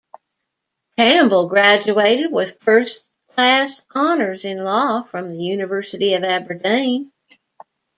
Campbell 0.97 1.47
graduated 1.47 2.31
with 2.31 2.59
First 2.61 3.03
Class 3.35 3.85
Honours 3.95 4.45
in 4.45 4.57
Law 4.63 5.03
from 5.03 5.29
the 5.29 5.43
University 5.43 6.15
of 6.15 6.23
Aberdeen. 6.23 7.11